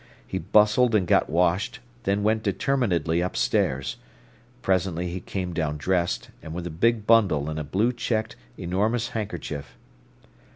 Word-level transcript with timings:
He 0.25 0.39
bustled 0.39 0.95
and 0.95 1.05
got 1.05 1.29
washed, 1.29 1.79
then 2.05 2.23
went 2.23 2.41
determinedly 2.41 3.21
upstairs. 3.21 3.97
Presently 4.63 5.09
he 5.11 5.19
came 5.19 5.53
down 5.53 5.77
dressed, 5.77 6.31
and 6.41 6.55
with 6.55 6.65
a 6.65 6.71
big 6.71 7.05
bundle 7.05 7.51
in 7.51 7.59
a 7.59 7.63
blue 7.63 7.93
checked, 7.93 8.35
enormous 8.57 9.09
handkerchief. 9.09 9.77